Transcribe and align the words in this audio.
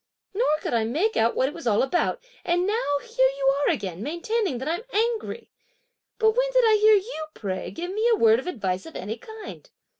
Nor 0.33 0.57
could 0.61 0.73
I 0.73 0.83
make 0.83 1.15
out 1.15 1.35
what 1.35 1.47
it 1.47 1.53
was 1.53 1.67
all 1.67 1.83
about, 1.83 2.23
and 2.43 2.65
now 2.65 2.97
here 3.03 3.27
you 3.37 3.53
are 3.61 3.71
again 3.71 4.01
maintaining 4.01 4.57
that 4.57 4.67
I'm 4.67 4.81
angry. 4.91 5.51
But 6.17 6.31
when 6.35 6.51
did 6.53 6.63
I 6.65 6.79
hear 6.81 6.95
you, 6.95 7.25
pray, 7.35 7.69
give 7.69 7.91
me 7.93 8.09
a 8.11 8.15
word 8.17 8.39
of 8.39 8.47
advice 8.47 8.87
of 8.87 8.95
any 8.95 9.17
kind?" 9.17 9.69